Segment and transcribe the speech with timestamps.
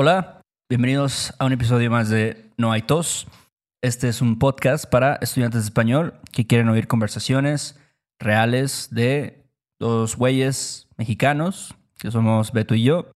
[0.00, 3.26] Hola, bienvenidos a un episodio más de No hay tos.
[3.82, 7.80] Este es un podcast para estudiantes de español que quieren oír conversaciones
[8.20, 9.42] reales de
[9.80, 13.10] dos güeyes mexicanos, que somos Beto y yo.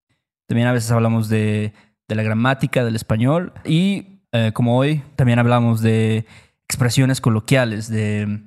[0.48, 1.72] También a veces hablamos de,
[2.08, 6.26] de la gramática del español y eh, como hoy también hablamos de
[6.64, 8.42] expresiones coloquiales, de,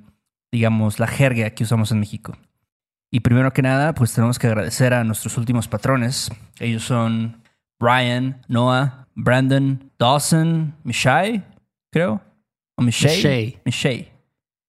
[0.52, 2.36] digamos, la jerga que usamos en México.
[3.10, 6.30] Y primero que nada, pues tenemos que agradecer a nuestros últimos patrones.
[6.60, 7.45] Ellos son
[7.78, 11.42] Brian, Noah, Brandon, Dawson, Mishai,
[11.92, 12.20] creo.
[12.76, 13.58] O Mishai.
[13.64, 14.08] Mishai.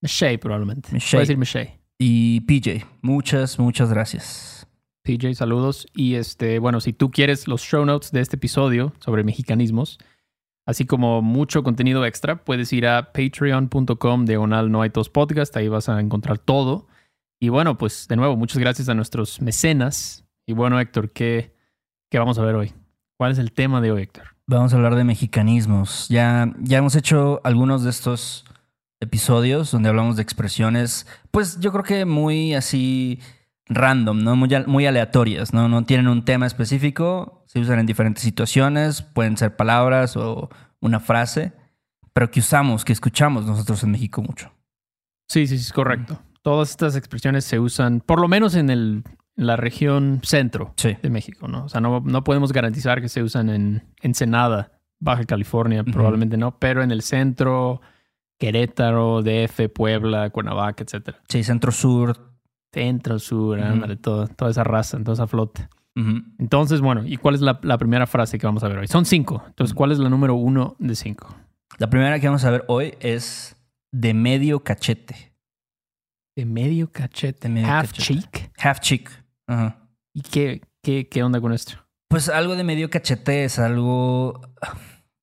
[0.02, 0.38] Mishai.
[0.38, 0.92] Probablemente.
[0.92, 1.20] Michelle.
[1.20, 1.80] Voy a decir Michelle.
[2.00, 2.86] Y PJ.
[3.02, 4.68] Muchas, muchas gracias.
[5.04, 5.88] PJ, saludos.
[5.94, 9.98] Y este, bueno, si tú quieres los show notes de este episodio sobre mexicanismos,
[10.66, 15.56] así como mucho contenido extra, puedes ir a patreon.com diagonal no hay tos podcast.
[15.58, 16.88] Ahí vas a encontrar todo.
[17.40, 20.26] Y bueno, pues de nuevo, muchas gracias a nuestros mecenas.
[20.46, 21.54] Y bueno, Héctor, ¿qué,
[22.10, 22.74] qué vamos a ver hoy?
[23.18, 24.36] ¿Cuál es el tema de hoy, Héctor?
[24.46, 26.08] Vamos a hablar de mexicanismos.
[26.08, 28.46] Ya, ya hemos hecho algunos de estos
[29.00, 33.20] episodios donde hablamos de expresiones, pues yo creo que muy así
[33.66, 34.36] random, ¿no?
[34.36, 35.68] Muy, muy aleatorias, ¿no?
[35.68, 41.00] No tienen un tema específico, se usan en diferentes situaciones, pueden ser palabras o una
[41.00, 41.54] frase,
[42.14, 44.52] pero que usamos, que escuchamos nosotros en México mucho.
[45.28, 46.20] Sí, sí, sí, es correcto.
[46.44, 49.04] Todas estas expresiones se usan, por lo menos en, el,
[49.38, 50.98] la región centro Sí.
[51.02, 51.64] de México, ¿no?
[51.66, 56.58] O sea, no, no podemos garantizar que se usan en Ensenada, Baja California, probablemente no,
[56.60, 57.80] pero en el centro,
[58.40, 61.20] Querétaro, DF, Puebla, Cuernavaca, etcétera.
[61.30, 62.34] Sí, centro sur.
[62.74, 63.68] Centro, sur, Ujú.
[63.68, 65.70] ándale, todo- toda esa raza, toda esa flota.
[66.38, 68.88] Entonces, bueno, ¿y cuál es la, la primera frase que vamos a ver hoy?
[68.88, 69.44] Son cinco.
[69.48, 71.36] Entonces, ¿cuál es la número uno de cinco?
[71.80, 73.56] La primera que vamos a ver hoy es
[73.92, 75.34] de medio cachete.
[76.36, 77.48] De medio cachete.
[77.48, 78.20] De medio half cachete.
[78.22, 78.52] cheek.
[78.60, 79.10] Half cheek.
[79.48, 79.90] Ajá.
[80.14, 81.74] ¿Y qué, qué, qué onda con esto?
[82.10, 84.42] Pues algo de medio cachete es algo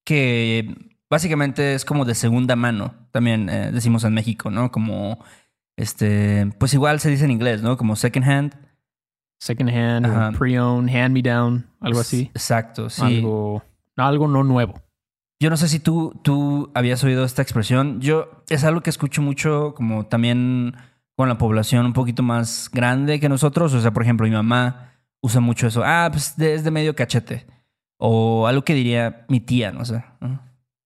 [0.05, 2.95] que básicamente es como de segunda mano.
[3.11, 4.71] También eh, decimos en México, ¿no?
[4.71, 5.25] Como
[5.77, 7.77] este, pues igual se dice en inglés, ¿no?
[7.77, 8.55] Como second hand.
[9.41, 12.31] Second hand, pre-owned, hand me down, algo así.
[12.33, 13.03] Exacto, sí.
[13.03, 13.63] Algo,
[13.97, 14.81] algo no nuevo.
[15.39, 18.01] Yo no sé si tú, tú habías oído esta expresión.
[18.01, 20.77] Yo es algo que escucho mucho como también
[21.17, 23.73] con la población un poquito más grande que nosotros.
[23.75, 25.83] O sea, por ejemplo, mi mamá usa mucho eso.
[25.85, 27.47] Ah, pues es de medio cachete.
[27.97, 30.05] O algo que diría mi tía, no sé.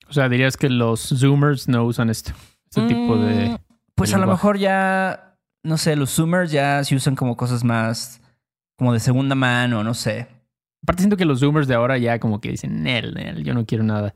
[0.09, 2.33] O sea, dirías que los Zoomers no usan esto.
[2.67, 3.50] Este tipo de.
[3.50, 3.59] Mm,
[3.94, 7.65] Pues de a lo mejor ya, no sé, los Zoomers ya se usan como cosas
[7.65, 8.21] más
[8.77, 10.28] como de segunda mano, no sé.
[10.83, 13.67] Aparte, siento que los Zoomers de ahora ya como que dicen, Nel, Nel, yo no
[13.67, 14.15] quiero nada,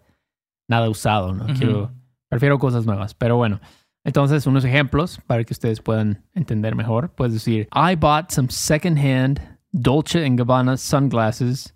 [0.69, 1.47] nada usado, ¿no?
[1.55, 1.91] Quiero.
[2.29, 3.15] Prefiero cosas nuevas.
[3.15, 3.61] Pero bueno.
[4.05, 7.11] Entonces, unos ejemplos para que ustedes puedan entender mejor.
[7.15, 9.41] Puedes decir, I bought some secondhand
[9.73, 11.73] Dolce Gabbana sunglasses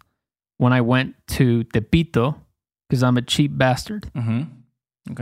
[0.59, 2.37] when I went to Tepito
[2.89, 4.11] because I'm a cheap bastard.
[4.15, 4.47] Ujú.
[5.11, 5.21] Ok.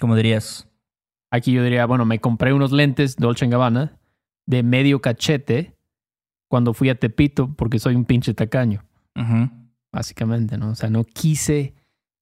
[0.00, 0.66] ¿Cómo dirías?
[1.30, 3.98] Aquí yo diría, bueno, me compré unos lentes Dolce Gabbana
[4.46, 5.76] de medio cachete
[6.48, 8.84] cuando fui a Tepito porque soy un pinche tacaño,
[9.92, 10.70] básicamente, ¿no?
[10.70, 11.74] O sea, no quise,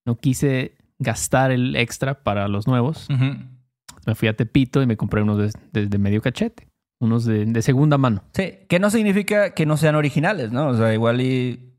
[0.07, 3.09] no quise gastar el extra para los nuevos.
[4.07, 6.69] Me fui a Tepito y me compré unos de, de- de medio cachete,
[7.01, 8.23] unos de, de segunda mano.
[8.33, 10.69] Sí, que no significa que no sean originales, ¿no?
[10.69, 11.75] O sea, igual y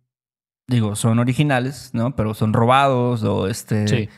[0.67, 2.15] digo, son originales, ¿no?
[2.15, 4.09] Pero son robados o este Sí.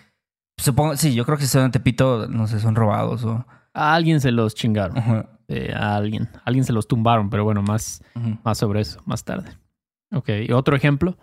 [0.58, 3.94] supongo, sí, yo creo que si son de Tepito, no sé, son robados o A
[3.96, 8.04] alguien se los chingaron, eh, a alguien, a alguien se los tumbaron, pero bueno, más,
[8.44, 9.52] más sobre eso, más tarde.
[10.12, 11.18] Ok, y otro ejemplo.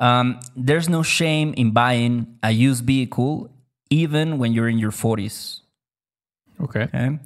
[0.00, 3.50] Um, there's no shame in buying a used vehicle
[3.90, 5.62] even when you're in your 40s.
[6.58, 6.76] Ok.
[6.76, 7.20] ¿ok?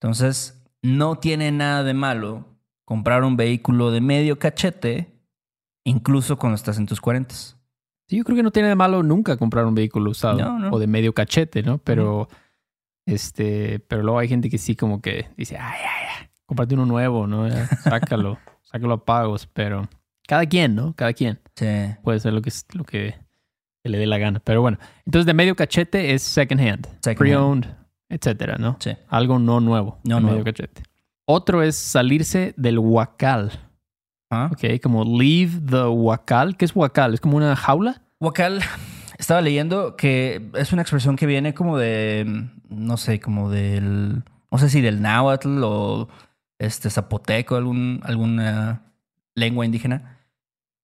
[0.00, 2.44] Entonces, no tiene nada de malo
[2.84, 5.08] comprar un vehículo de medio cachete,
[5.84, 7.34] incluso cuando estás en tus 40.
[7.34, 10.70] Sí, yo creo que no tiene de malo nunca comprar un vehículo usado No, no.
[10.70, 11.78] o de medio cachete, ¿no?
[11.78, 12.28] Pero
[13.04, 16.86] este, pero luego hay gente que sí como que dice, ay, ay, ay, cómprate uno
[16.86, 17.48] nuevo, ¿no?
[17.82, 19.88] Sácalo, sácalo a pagos, pero
[20.26, 20.94] cada quien, ¿no?
[20.94, 21.66] Cada quien Sí.
[22.02, 23.14] puede ser lo que lo que
[23.84, 27.66] le dé la gana, pero bueno, entonces de medio cachete es second hand, Second pre-owned,
[28.08, 28.76] etcétera, ¿no?
[28.80, 28.90] Sí.
[29.08, 30.44] Algo no nuevo, No de medio nuevo.
[30.44, 30.82] cachete.
[31.24, 33.52] Otro es salirse del huacal,
[34.30, 34.50] Ah.
[34.52, 34.80] ¿ok?
[34.82, 36.56] Como leave the huacal.
[36.56, 37.14] ¿Qué es huacal?
[37.14, 38.02] ¿Es como una jaula?
[38.18, 38.60] Huacal,
[39.18, 44.58] estaba leyendo que es una expresión que viene como de, no sé, como del, no
[44.58, 46.08] sé si del náhuatl o
[46.58, 48.82] este zapoteco, algún, alguna
[49.36, 50.15] lengua indígena.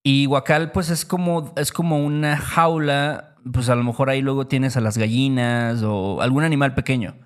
[0.05, 4.47] Y huacal, pues es como, es como una jaula, pues a lo mejor ahí luego
[4.47, 7.17] tienes a las gallinas o algún animal pequeño.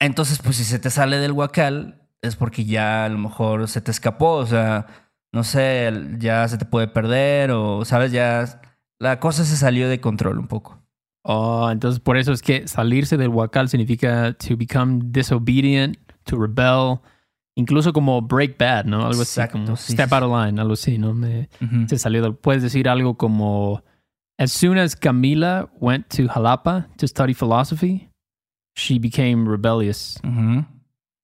[0.00, 3.80] Entonces, pues si se te sale del huacal, es porque ya a lo mejor se
[3.80, 4.86] te escapó, o sea,
[5.32, 8.60] no sé, ya se te puede perder o, sabes, ya
[8.98, 10.82] la cosa se salió de control un poco.
[11.22, 17.00] Oh, entonces por eso es que salirse del huacal significa to become disobedient, to rebel,
[17.56, 19.06] incluso como break bad, ¿no?
[19.06, 21.12] Algo así, como sí, step out of line, algo así, ¿no?
[21.14, 21.88] Me, Ujú.
[21.88, 22.34] se salió del...
[22.34, 23.82] Puedes decir algo como,
[24.38, 28.08] as soon as Camila went to Jalapa to study philosophy,
[28.76, 30.20] she became rebellious.
[30.22, 30.64] Ujú.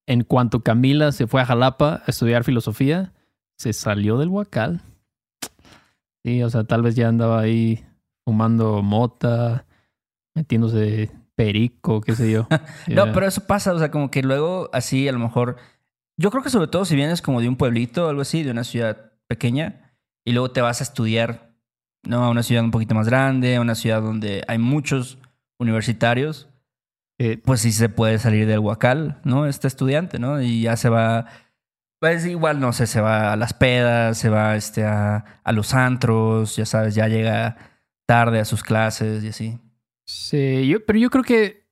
[0.07, 3.13] En cuanto Camila se fue a Jalapa a estudiar filosofía,
[3.57, 4.81] se salió del huacal.
[6.25, 7.85] Sí, o sea, tal vez ya andaba ahí
[8.25, 9.65] fumando mota,
[10.35, 12.47] metiéndose perico, qué sé yo.
[12.87, 13.11] No, Yeah.
[13.13, 15.57] pero eso pasa, o sea, como que luego así a lo mejor.
[16.17, 18.51] Yo creo que sobre todo si vienes como de un pueblito o algo así, de
[18.51, 19.95] una ciudad pequeña,
[20.25, 21.55] y luego te vas a estudiar,
[22.03, 22.23] ¿no?
[22.23, 25.17] A una ciudad un poquito más grande, a una ciudad donde hay muchos
[25.59, 26.47] universitarios,
[27.19, 29.45] Eh, pues sí se puede salir del huacal, ¿no?
[29.45, 30.41] Este estudiante, ¿no?
[30.41, 31.27] Y ya se va.
[32.01, 35.73] Pues igual, no sé, se va a las pedas, se va este, a, a los
[35.75, 37.55] antros, ya sabes, ya llega
[38.07, 39.59] tarde a sus clases y así.
[40.05, 41.62] sí, yo, pero yo creo que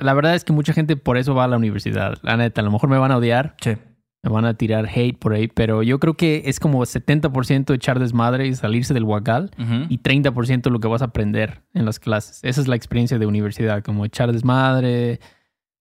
[0.00, 2.18] la verdad es que mucha gente por eso va a la universidad.
[2.22, 3.76] La neta, a lo mejor me van a odiar, Sí.
[4.22, 7.98] me van a tirar hate por ahí, pero yo creo que es como 70% echar
[7.98, 9.50] desmadre y salirse del huacal.
[9.88, 12.40] Y 30% lo que vas a aprender en las clases.
[12.42, 15.20] Esa es la experiencia de universidad, como echar desmadre,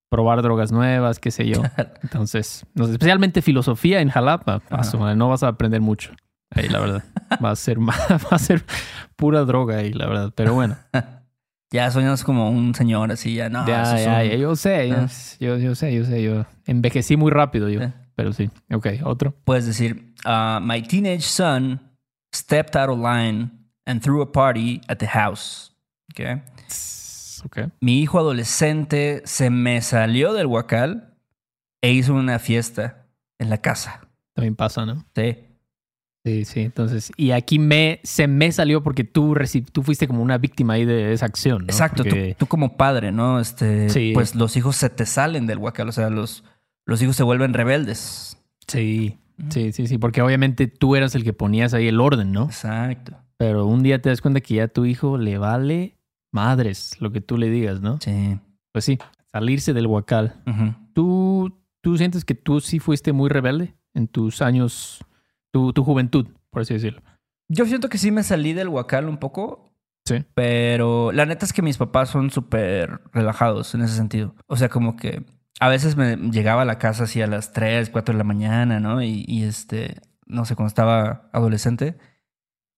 [0.09, 1.61] probar drogas nuevas, qué sé yo.
[2.01, 4.61] Entonces, especialmente filosofía en Jalapa,
[4.97, 6.11] madre, no vas a aprender mucho.
[6.51, 7.03] Ahí, la verdad.
[7.43, 7.93] Va a ser va
[8.31, 8.63] a ser
[9.15, 10.33] pura droga ahí, la verdad.
[10.35, 10.77] Pero bueno,
[11.71, 13.65] Ya suenas como un señor así, ya no.
[13.67, 15.07] ya, eso es ya, un- ya, yo sé, yo, Ah.
[15.39, 17.93] yo, yo sé, yo sé, yo envejecí muy rápido yo, Eh.
[18.15, 18.49] pero sí.
[18.73, 19.35] Ok, otro.
[19.45, 21.79] Puedes decir, uh, my teenage son
[22.33, 23.51] stepped out of line
[23.85, 25.71] and threw a party at the house.
[26.11, 26.41] Okay.
[27.45, 27.71] Ok.
[27.81, 31.13] Mi hijo adolescente se me salió del huacal
[31.81, 33.05] e hizo una fiesta
[33.37, 34.01] en la casa.
[34.33, 35.05] También pasa, ¿no?
[35.15, 35.37] Sí.
[36.29, 36.59] Sí, sí.
[36.61, 39.35] Entonces, y aquí me, se me salió porque tú,
[39.71, 41.65] tú fuiste como una víctima ahí de esa acción, ¿no?
[41.73, 43.39] Exacto, tú, Porque- tú como padre, ¿no?
[43.39, 44.11] Este, Sí.
[44.13, 46.43] Pues los hijos se te salen del huacal, o sea, los,
[46.85, 48.37] los hijos se vuelven rebeldes.
[48.67, 49.17] Sí,
[49.49, 52.43] sí, sí, sí, porque obviamente tú eras el que ponías ahí el orden, ¿no?
[52.45, 53.17] Exacto.
[53.37, 55.95] Pero un día te das cuenta que ya a tu hijo le vale
[56.31, 57.97] madres lo que tú le digas, ¿no?
[58.01, 58.37] Sí.
[58.71, 58.99] Pues sí,
[59.31, 60.35] salirse del huacal.
[60.93, 65.03] ¿Tú, ¿Tú sientes que tú sí fuiste muy rebelde en tus años,
[65.51, 67.01] tu, tu juventud, por así decirlo?
[67.47, 69.65] Yo siento que sí me salí del huacal un poco,
[70.05, 70.23] Sí.
[70.33, 74.33] pero la neta es que mis papás son súper relajados en ese sentido.
[74.47, 75.23] O sea, como que
[75.59, 78.79] a veces me llegaba a la casa así a las 3, 4 de la mañana,
[78.79, 79.01] ¿no?
[79.03, 81.97] Y, y, este, no sé, cuando estaba adolescente.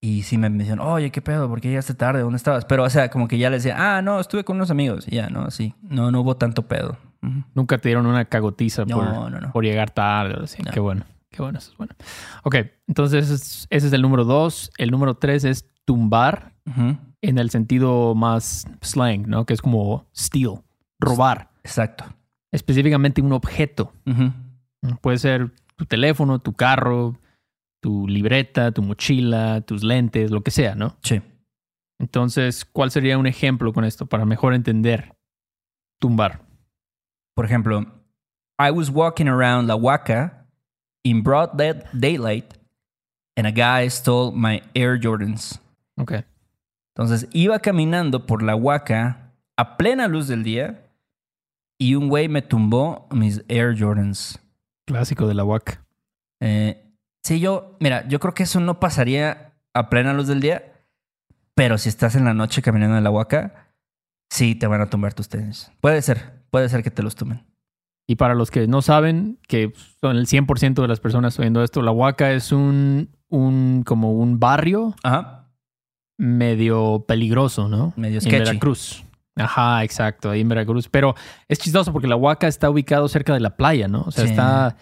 [0.04, 1.48] Y sí me decían, oye, ¿qué pedo?
[1.48, 2.22] ¿Por qué llegaste tarde?
[2.22, 2.66] ¿Dónde estabas?
[2.66, 5.06] Pero, o sea, como que ya les decía, ah, no, estuve con unos amigos.
[5.08, 5.42] Y ya, ¿no?
[5.44, 5.76] Así.
[5.84, 6.98] No, no hubo tanto pedo.
[7.54, 9.52] Nunca te dieron una cagotiza No, por, no, no.
[9.52, 10.38] por llegar tarde.
[10.40, 10.64] o así.
[10.74, 11.96] Qué bueno, qué bueno, eso es bueno.
[12.44, 12.56] Ok,
[12.88, 14.72] entonces ese es, ese es el número dos.
[14.78, 16.54] El número tres es tumbar
[17.22, 19.46] en el sentido más slang, ¿no?
[19.46, 20.62] Que es como steal,
[21.00, 21.50] robar.
[21.64, 22.06] Exacto.
[22.52, 23.94] Específicamente un objeto.
[25.02, 27.18] Puede ser tu teléfono, tu carro,
[27.82, 30.98] tu libreta, tu mochila, tus lentes, lo que sea, ¿no?
[31.02, 31.22] Sí.
[32.00, 35.16] Entonces, ¿cuál sería un ejemplo con esto para mejor entender
[36.00, 36.42] tumbar?
[37.36, 37.82] Por ejemplo,
[38.60, 40.41] I was walking around La Huaca
[41.04, 42.54] in broad day- daylight
[43.38, 45.60] and a guy stole my Air Jordans.
[45.98, 46.14] Ok.
[46.96, 50.86] Entonces iba caminando por La Huaca a plena luz del día
[51.80, 54.40] y un güey me tumbó mis Air Jordans.
[54.86, 55.82] Clásico de la WAC.
[56.42, 56.84] Eh,
[57.24, 60.74] sí, yo, mira, yo creo que eso no pasaría a plena luz del día,
[61.56, 63.70] pero si estás en la noche caminando en La Huaca,
[64.30, 65.72] sí te van a tumbar tus tenis.
[65.80, 67.46] Puede ser, puede ser que te los tumben.
[68.08, 71.82] Y para los que no saben, que son el 100% de las personas oyendo esto,
[71.82, 75.48] la Huaca es un, un como un barrio Ajá,
[76.18, 77.94] medio peligroso, ¿no?
[77.96, 78.40] medio En sketchy.
[78.40, 79.04] Veracruz.
[79.36, 80.90] Ajá, exacto, ahí en Veracruz.
[80.90, 81.16] Pero
[81.48, 84.02] es chistoso porque la Huaca está ubicado cerca de la playa, ¿no?
[84.02, 84.32] O sea, Sí.
[84.32, 84.76] está.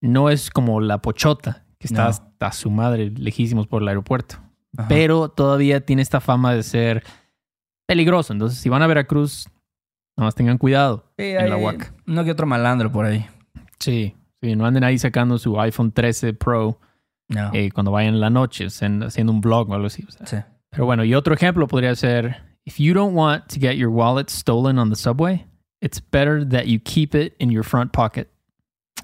[0.00, 2.08] No es como la Pochota, que está No.
[2.10, 4.36] hasta su madre, lejísimos por el aeropuerto.
[4.78, 4.88] Ajá.
[4.88, 7.02] Pero todavía tiene esta fama de ser
[7.86, 8.32] peligroso.
[8.32, 9.48] Entonces, si van a Veracruz,
[10.20, 11.92] nomás tengan cuidado Sí, en la Huaca.
[12.06, 13.26] uno que otro malandro por ahí.
[13.78, 16.78] Sí, sí, no anden ahí sacando su iPhone 13 Pro
[17.28, 17.50] No.
[17.54, 20.04] eh, cuando vayan en la noche, haciendo un blog o algo así.
[20.06, 20.26] o sea.
[20.26, 20.36] Sí.
[20.70, 24.28] Pero bueno, y otro ejemplo podría ser, if you don't want to get your wallet
[24.28, 25.46] stolen on the subway,
[25.80, 28.28] it's better that you keep it in your front pocket.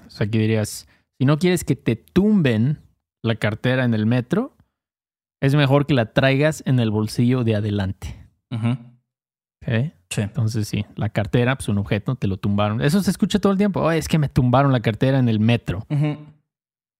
[0.05, 0.87] O sea, aquí dirías,
[1.19, 2.77] si no quieres que te tumben
[3.23, 4.55] la cartera en el metro,
[5.41, 8.15] es mejor que la traigas en el bolsillo de adelante.
[8.51, 8.71] Ujú.
[9.65, 9.91] ¿ok?
[10.09, 10.21] Sí.
[10.21, 12.81] Entonces, sí, la cartera, pues un objeto, te lo tumbaron.
[12.81, 13.81] Eso se escucha todo el tiempo.
[13.81, 15.85] "Oye, es que me tumbaron la cartera en el metro.
[15.89, 16.17] Ujú.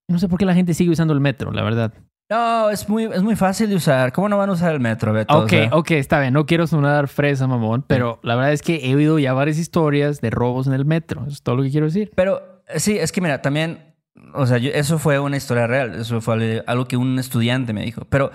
[0.10, 1.94] No sé por qué la gente sigue usando el metro, la verdad.
[2.30, 4.12] No, es muy, es muy fácil de usar.
[4.12, 5.34] ¿Cómo no van a usar el metro, Beto?
[5.38, 6.34] O Ok, sea, ok, está bien.
[6.34, 10.20] No quiero sonar fresa, mamón, pero la verdad es que he oído ya varias historias
[10.20, 11.22] de robos en el metro.
[11.22, 12.12] Eso es todo lo que quiero decir.
[12.16, 13.96] Pero eh, sí, es que mira, también,
[14.34, 15.96] o sea, yo- eso fue una historia real.
[15.96, 18.04] Eso fue algo que un estudiante me dijo.
[18.10, 18.32] Pero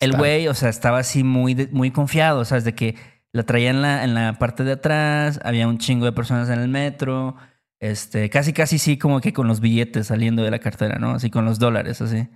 [0.00, 2.64] el güey, o sea, estaba así muy, muy confiado, ¿sabes?
[2.64, 2.96] De que
[3.32, 6.60] la traía en la, en la parte de atrás, había un chingo de personas en
[6.60, 7.36] el metro.
[7.78, 11.10] Este, casi, casi sí, como que con los billetes saliendo de la cartera, ¿no?
[11.10, 12.28] Así con los dólares, así.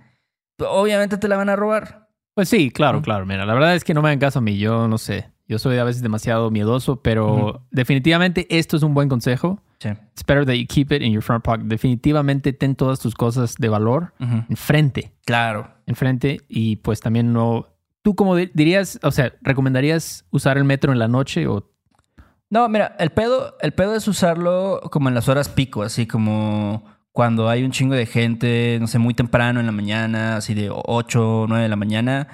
[0.59, 2.09] Obviamente te la van a robar.
[2.35, 3.25] Pues sí, claro, claro.
[3.25, 4.57] Mira, la verdad es que no me hagan caso a mí.
[4.57, 5.31] Yo no sé.
[5.47, 9.61] Yo soy a veces demasiado miedoso, pero definitivamente esto es un buen consejo.
[9.79, 9.89] Sí.
[9.89, 11.65] It's better that you keep it in your front pocket.
[11.65, 14.13] Definitivamente ten todas tus cosas de valor
[14.47, 15.11] enfrente.
[15.25, 15.69] Claro.
[15.87, 17.67] Enfrente y pues también no...
[18.01, 21.69] ¿Tú como di- dirías, o sea, recomendarías usar el metro en la noche o...
[22.49, 26.83] No, mira, el pedo, el pedo es usarlo como en las horas pico, así como
[27.13, 30.69] cuando hay un chingo de gente, no sé, muy temprano en la mañana, así de
[30.71, 32.27] 8 o 9 de la mañana.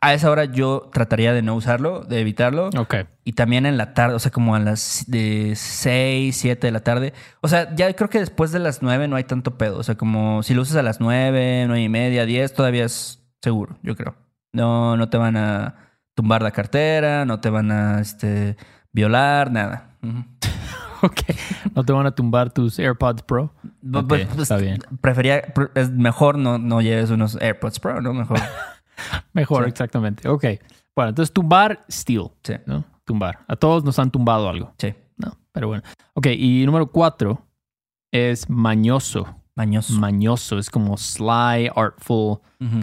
[0.00, 2.68] A esa hora yo trataría de no usarlo, de evitarlo.
[2.78, 2.94] Ok.
[3.24, 6.80] Y también en la tarde, o sea, como a las de 6, 7 de la
[6.80, 7.14] tarde.
[7.40, 9.78] O sea, ya creo que después de las 9 no hay tanto pedo.
[9.78, 13.24] O sea, como si lo usas a las 9, 9 y media, 10, todavía es
[13.40, 14.14] seguro, yo creo.
[14.54, 15.74] No, no te van a
[16.14, 18.56] tumbar la cartera, no te van a este,
[18.92, 19.90] violar, nada.
[21.02, 21.20] Ok.
[21.74, 23.52] No te van a tumbar tus AirPods Pro.
[23.82, 24.78] Bu- Ok, bu- pues, está bien.
[25.02, 28.14] Prefería, pre- es mejor no, no lleves unos AirPods Pro, ¿no?
[28.14, 28.38] Mejor.
[29.34, 29.68] Mejor, Sí.
[29.68, 30.26] exactamente.
[30.26, 30.44] Ok.
[30.96, 32.30] Bueno, entonces tumbar, steal.
[32.42, 32.84] Sí, ¿no?
[33.04, 33.40] Tumbar.
[33.48, 34.72] A todos nos han tumbado algo.
[34.78, 34.94] sí.
[35.18, 35.82] No, pero bueno.
[36.14, 37.46] Ok, y número cuatro
[38.10, 39.26] es mañoso.
[39.56, 39.92] Mañoso.
[39.94, 42.38] Mañoso es como sly, artful,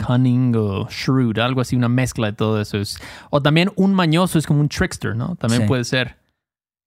[0.05, 2.77] cunning o shrewd, algo así, una mezcla de todo eso.
[2.77, 2.97] Es,
[3.29, 5.35] o también un mañoso es como un trickster, ¿no?
[5.35, 5.67] También Sí.
[5.67, 6.17] puede ser.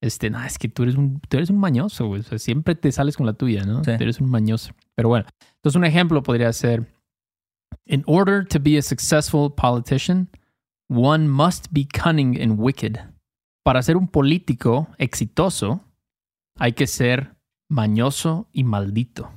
[0.03, 2.21] Este, no, es que tú eres un, tú eres un mañoso, güey.
[2.21, 3.79] O sea, siempre te sales con la tuya, ¿no?
[3.85, 3.93] Sí.
[3.97, 4.73] Tú eres un mañoso.
[4.95, 5.27] Pero bueno,
[5.57, 6.91] entonces un ejemplo podría ser:
[7.87, 10.29] In order to be a successful politician,
[10.89, 12.99] one must be cunning and wicked.
[13.65, 15.83] Para ser un político exitoso,
[16.59, 17.35] hay que ser
[17.71, 19.31] mañoso y maldito.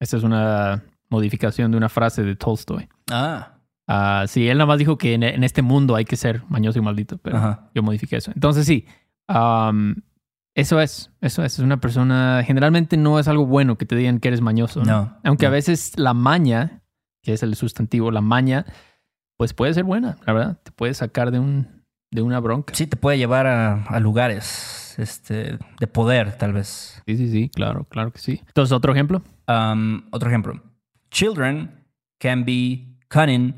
[0.00, 2.88] Esta es una modificación de una frase de Tolstoy.
[3.10, 3.56] Ah,
[3.92, 6.78] Ah, sí, él nada más dijo que en, en este mundo hay que ser mañoso
[6.78, 7.70] y maldito, pero ajá.
[7.74, 8.30] yo modifiqué eso.
[8.32, 8.86] Entonces sí,
[9.26, 9.96] am,
[10.54, 11.54] eso es, eso es.
[11.54, 14.84] Es una persona, generalmente no es algo bueno que te digan que eres mañoso.
[14.84, 14.86] ¿no?
[14.92, 15.18] No.
[15.24, 16.82] Aunque a veces la maña,
[17.24, 18.64] que es el sustantivo, la maña,
[19.36, 20.60] pues puede ser buena, la verdad.
[20.62, 22.72] Te puede sacar de, un, de una bronca.
[22.76, 27.02] Sí, te puede llevar a, a lugares este, de poder, tal vez.
[27.06, 28.40] Sí, sí, sí, claro, claro que sí.
[28.46, 29.22] Entonces, otro ejemplo.
[29.50, 30.60] Um, otro ejemplo.
[31.10, 31.84] Children
[32.20, 33.54] can be cunning,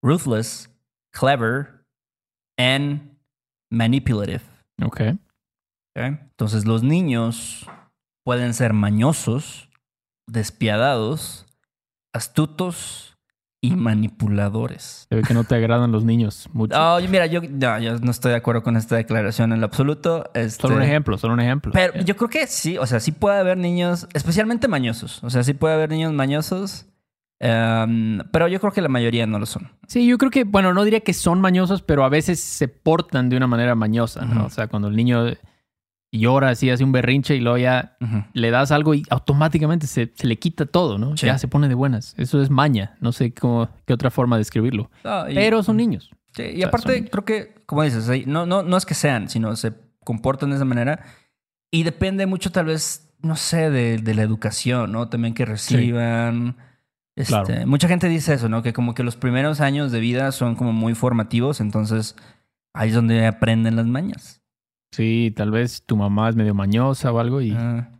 [0.00, 0.68] ruthless,
[1.12, 1.84] clever,
[2.56, 3.16] and
[3.70, 4.44] manipulative.
[4.80, 5.00] Ok.
[5.96, 6.02] ¿ok?
[6.30, 7.66] Entonces, los niños
[8.24, 9.68] pueden ser mañosos,
[10.28, 11.46] despiadados,
[12.12, 13.17] astutos
[13.60, 15.06] y manipuladores.
[15.08, 16.76] Se ve que no te agradan los niños mucho.
[16.78, 20.30] Oh, mira, yo no, yo no estoy de acuerdo con esta declaración en lo absoluto.
[20.34, 21.72] Este, Solo un ejemplo, solo un ejemplo.
[21.72, 25.22] Pero yo creo que sí, o sea, sí puede haber niños, especialmente mañosos.
[25.24, 26.86] O sea, sí puede haber niños mañosos,
[27.40, 29.72] em, pero yo creo que la mayoría no lo son.
[29.88, 33.28] Sí, yo creo que, bueno, no diría que son mañosos, pero a veces se portan
[33.28, 34.46] de una manera mañosa, ¿no?
[34.46, 35.24] O sea, cuando el niño
[36.12, 37.96] llora así, hace un berrinche y luego ya
[38.32, 41.16] le das algo y automáticamente se, se le quita todo, ¿no?
[41.16, 41.26] Sí.
[41.26, 42.14] Ya se pone de buenas.
[42.16, 42.96] Eso es maña.
[43.00, 44.90] No sé cómo, qué otra forma de describirlo.
[45.04, 46.10] No, y- Pero son niños.
[46.34, 49.54] Sí, y sea, aparte, creo que, como dices, no, no, no es que sean, sino
[49.56, 49.72] se
[50.04, 51.04] comportan de esa manera.
[51.70, 55.08] Y depende mucho, tal vez, no sé, de, de la educación, ¿no?
[55.08, 56.56] También que reciban.
[57.16, 57.66] Este, Claro.
[57.66, 58.62] Mucha gente dice eso, ¿no?
[58.62, 62.14] Que como que los primeros años de vida son como muy formativos, entonces
[62.72, 64.37] ahí es donde aprenden las mañas.
[64.92, 67.90] Sí, tal vez tu mamá es medio mañosa o algo y, Ah,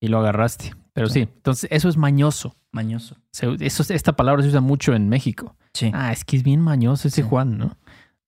[0.00, 0.72] y lo agarraste.
[0.92, 2.54] Pero sí, entonces eso es mañoso.
[2.72, 3.16] mañoso.
[3.32, 5.56] Se- eso, esta palabra se usa mucho en México.
[5.74, 5.90] Sí.
[5.92, 7.28] Ah, es que es bien mañoso ese Sí.
[7.28, 7.76] Juan, ¿no?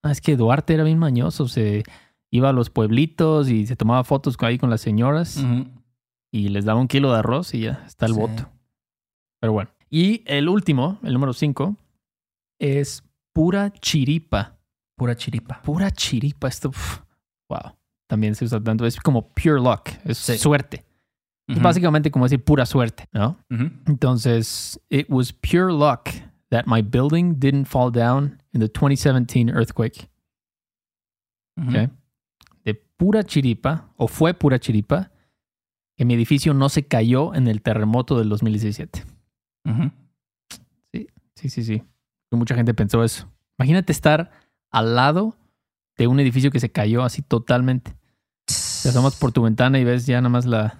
[0.02, 1.46] Ah, es que Duarte era bien mañoso.
[1.46, 1.84] Se
[2.32, 5.44] iba a los pueblitos y se tomaba fotos ahí con las señoras
[6.32, 8.18] y les daba un kilo de arroz y ya está el Sí.
[8.20, 8.50] voto.
[9.40, 9.70] Pero bueno.
[9.90, 11.76] Y el último, el número cinco,
[12.60, 14.56] es pura chiripa.
[14.96, 15.62] Pura chiripa.
[15.62, 16.48] Pura chiripa.
[16.48, 17.00] Esto, uf,
[17.48, 17.72] wow.
[18.12, 18.84] También se usa tanto.
[18.84, 19.88] Es como pure luck.
[20.04, 20.36] Es Sí.
[20.36, 20.84] suerte.
[21.48, 23.38] Es básicamente como decir pura suerte, ¿no?
[23.86, 26.10] Entonces, it was pure luck
[26.50, 30.10] that my building didn't fall down in the 2017 earthquake.
[31.56, 31.70] Ujú.
[31.70, 31.90] ¿ok?
[32.64, 35.10] De pura chiripa, o fue pura chiripa,
[35.96, 39.02] que mi edificio no se cayó en el terremoto del 2017.
[39.64, 39.90] Ujú.
[40.92, 41.82] Sí, sí, sí.
[42.30, 43.26] Mucha gente pensó eso.
[43.58, 44.30] Imagínate estar
[44.70, 45.34] al lado
[45.96, 47.96] de un edificio que se cayó así totalmente.
[48.82, 50.78] Te asomas por tu ventana y ves ya nada más la,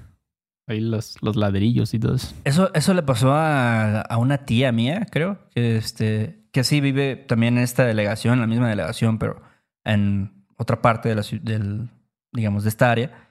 [0.66, 2.34] Ahí los, los ladrillos y todo eso.
[2.44, 7.16] Eso, eso le pasó a, a una tía mía, creo, que, este, que sí vive
[7.16, 9.42] también en esta delegación, la misma delegación, pero
[9.84, 11.88] en otra parte de la, del,
[12.32, 13.28] digamos, de esta área.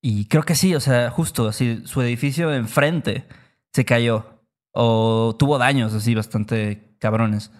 [0.00, 3.26] Y creo que sí, o sea, justo así, su edificio de enfrente
[3.72, 7.50] se cayó o tuvo daños así bastante cabrones.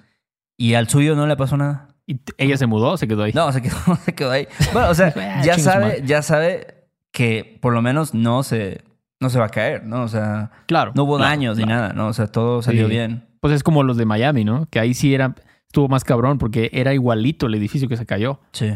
[0.57, 1.89] Y al suyo no le pasó nada.
[2.11, 3.33] ¿Y ella se mudó o se quedó ahí?
[3.35, 4.49] No, se quedó, se quedó ahí.
[4.73, 5.13] Bueno, o sea,
[5.45, 8.83] ya sabe, ya sabe que por lo menos no se,
[9.21, 10.03] no se va a caer, ¿no?
[10.05, 10.93] O sea, Claro.
[10.95, 11.81] no hubo claro, daños ni claro.
[11.83, 12.07] nada, ¿no?
[12.09, 12.93] O sea, todo salió Sí.
[12.93, 13.27] bien.
[13.41, 14.67] Pues es como los de Miami, ¿no?
[14.71, 15.35] Que ahí sí era,
[15.67, 18.41] estuvo más cabrón porque era igualito el edificio que se cayó.
[18.53, 18.75] Sí.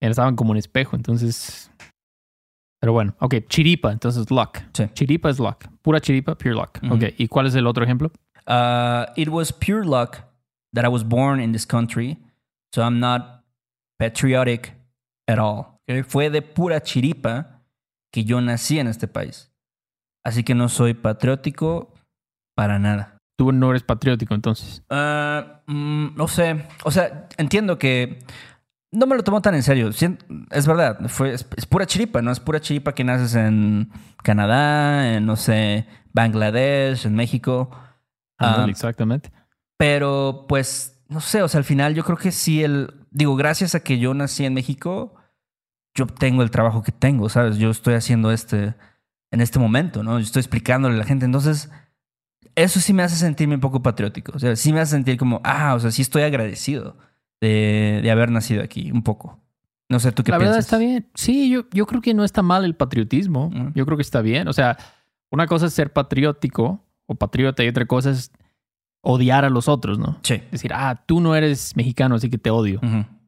[0.00, 1.70] Estaban como un espejo, entonces.
[2.80, 4.58] Pero bueno, ok, chiripa, entonces luck.
[4.72, 4.84] Sí.
[4.94, 5.64] Chiripa es luck.
[5.82, 6.78] Pura chiripa, pure luck.
[6.90, 8.12] Ok, ¿y cuál es el otro ejemplo?
[8.46, 10.18] Uh, it was pure luck
[10.72, 12.16] that I was born in this country,
[12.74, 13.44] so I'm not
[13.98, 14.74] patriotic
[15.28, 15.78] at all.
[16.06, 17.62] Fue de pura chiripa
[18.12, 19.50] que yo nací en este país.
[20.24, 21.94] Así que no soy patriótico
[22.54, 23.18] para nada.
[23.38, 24.82] Tú no eres patriótico, entonces.
[24.90, 26.66] Mm, no sé.
[26.84, 28.18] O sea, entiendo que
[28.90, 29.90] no me lo tomo tan en serio.
[30.50, 32.32] Es verdad, fue, es, es pura chiripa, ¿no?
[32.32, 33.90] Es pura chiripa que naces en
[34.22, 37.70] Canadá, en, no sé, Bangladesh, en México.
[38.38, 39.32] Ah, exactamente.
[39.76, 42.94] pero, pues, no sé, o sea, al final yo creo que sí, el.
[43.10, 45.14] Digo, gracias a que yo nací en México,
[45.94, 47.56] yo obtengo el trabajo que tengo, ¿sabes?
[47.56, 48.74] Yo estoy haciendo este.
[49.30, 50.18] En este momento, ¿no?
[50.18, 51.26] Yo estoy explicándole a la gente.
[51.26, 51.70] Entonces,
[52.54, 54.32] eso sí me hace sentirme un poco patriótico.
[54.34, 56.96] O sea, sí me hace sentir como, ah, o sea, sí estoy agradecido
[57.40, 59.38] de, de haber nacido aquí, un poco.
[59.90, 60.56] No sé, ¿tú qué La piensas?
[60.56, 61.08] verdad está bien.
[61.14, 63.50] Sí, yo, yo creo que no está mal el patriotismo.
[63.50, 63.72] Mm.
[63.74, 64.48] Yo creo que está bien.
[64.48, 64.78] O sea,
[65.30, 68.32] una cosa es ser patriótico o patriota y otra cosa es
[69.00, 70.18] odiar a los otros, ¿no?
[70.22, 70.40] Sí.
[70.50, 72.80] Decir, ah, tú no eres mexicano, así que te odio.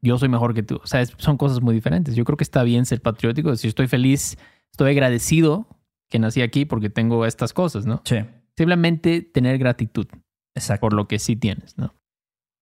[0.03, 0.81] Yo soy mejor que tú.
[0.83, 2.15] O sea, es- son cosas muy diferentes.
[2.17, 3.55] Yo creo que está bien ser patriótico.
[3.57, 4.39] Si estoy feliz,
[4.73, 5.67] estoy agradecido
[6.09, 8.03] que nací aquí porque tengo estas cosas, ¿no?
[8.05, 8.17] Sí,
[8.57, 10.07] Simplemente tener gratitud
[10.55, 10.81] exacto.
[10.81, 11.95] por lo que sí tienes, ¿no?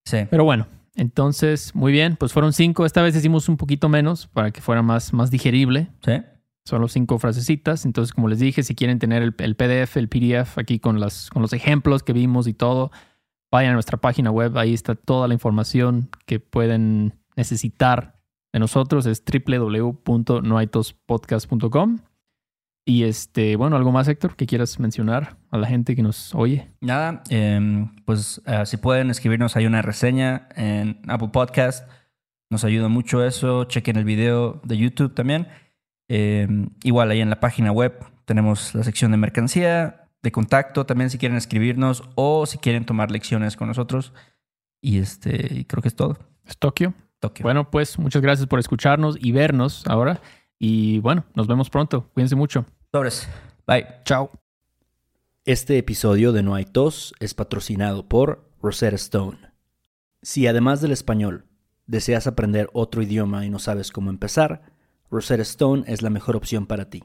[0.04, 0.18] Sí.
[0.30, 2.16] Pero bueno, entonces, muy bien.
[2.16, 2.84] Pues fueron cinco.
[2.86, 5.88] Esta vez hicimos un poquito menos para que fuera más, más digerible.
[6.04, 6.12] Sí.
[6.66, 7.84] Solo cinco frasecitas.
[7.86, 11.30] Entonces, como les dije, si quieren tener el, el PDF, el PDF aquí con, las,
[11.30, 12.90] con los ejemplos que vimos y todo,
[13.50, 14.56] vayan a nuestra página web.
[14.58, 18.18] Ahí está toda la información que pueden necesitar
[18.52, 19.06] de nosotros.
[19.06, 22.00] Es www.noaitospodcast.com.
[22.86, 26.68] Y este, bueno, algo más, Héctor, que quieras mencionar a la gente que nos oye.
[26.80, 31.86] Nada, em, pues eh, si pueden escribirnos ahí una reseña en Apple Podcast,
[32.50, 33.64] nos ayuda mucho eso.
[33.64, 35.48] Chequen el video de YouTube también.
[36.08, 37.92] Em, igual ahí en la página web
[38.24, 43.10] tenemos la sección de mercancía, de contacto también si quieren escribirnos o si quieren tomar
[43.10, 44.12] lecciones con nosotros.
[44.80, 46.18] Y este, creo que es todo.
[46.44, 46.94] Es Tokio.
[47.20, 47.42] Tokio.
[47.42, 50.20] Bueno, pues muchas gracias por escucharnos y vernos ahora.
[50.58, 52.08] Y bueno, nos vemos pronto.
[52.14, 52.64] Cuídense mucho.
[52.92, 53.28] Sobres.
[53.66, 53.86] Bye.
[54.04, 54.30] Chao.
[55.44, 59.38] Este episodio de No hay tos es patrocinado por Rosetta Stone.
[60.22, 61.46] Si además del español
[61.86, 64.62] deseas aprender otro idioma y no sabes cómo empezar,
[65.10, 67.04] Rosetta Stone es la mejor opción para ti.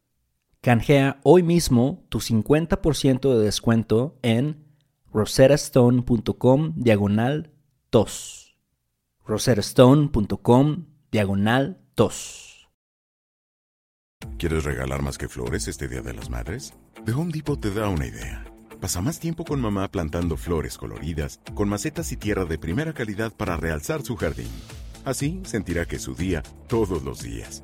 [0.63, 4.63] Canjea hoy mismo tu 50% de descuento en
[5.11, 7.51] rosettastone.com diagonal
[7.89, 8.59] tos.
[9.25, 12.69] rosettastone.com diagonal tos.
[14.37, 16.75] ¿Quieres regalar más que flores este Día de las Madres?
[17.05, 18.45] The Home Depot te da una idea.
[18.79, 23.33] Pasa más tiempo con mamá plantando flores coloridas, con macetas y tierra de primera calidad
[23.35, 24.51] para realzar su jardín.
[25.05, 27.63] Así sentirá que es su día todos los días.